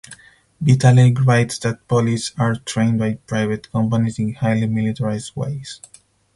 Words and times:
Vitale 0.59 1.13
writes 1.25 1.59
that 1.59 1.87
police 1.87 2.31
are 2.35 2.55
trained 2.55 2.97
by 2.97 3.19
private 3.27 3.71
companies 3.71 4.17
in 4.17 4.33
highly 4.33 4.65
militarised 4.65 5.35
ways. 5.35 5.79